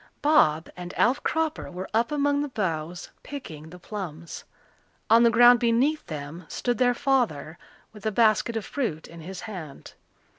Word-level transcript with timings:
Bob 0.23 0.67
and 0.75 0.95
Alf 0.97 1.21
Cropper 1.21 1.69
were 1.69 1.87
up 1.93 2.11
among 2.11 2.41
the 2.41 2.47
boughs 2.49 3.11
picking 3.21 3.69
the 3.69 3.77
plums. 3.77 4.45
On 5.11 5.21
the 5.21 5.29
ground 5.29 5.59
beneath 5.59 6.03
them 6.07 6.45
stood 6.47 6.79
their 6.79 6.95
father 6.95 7.59
with 7.93 8.03
a 8.07 8.11
basket 8.11 8.57
of 8.57 8.65
fruit 8.65 9.07
in 9.07 9.21
his 9.21 9.41
hand. 9.41 9.93